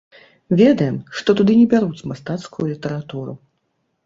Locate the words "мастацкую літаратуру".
2.13-3.39